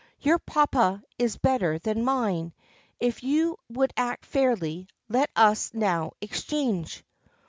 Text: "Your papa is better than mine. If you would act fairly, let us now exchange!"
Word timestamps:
"Your 0.19 0.39
papa 0.39 1.03
is 1.19 1.37
better 1.37 1.77
than 1.77 2.03
mine. 2.03 2.53
If 2.99 3.21
you 3.21 3.59
would 3.69 3.93
act 3.95 4.25
fairly, 4.25 4.87
let 5.09 5.29
us 5.35 5.71
now 5.75 6.13
exchange!" 6.21 7.03